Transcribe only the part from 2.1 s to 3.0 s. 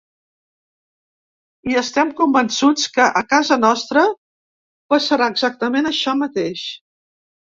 convençuts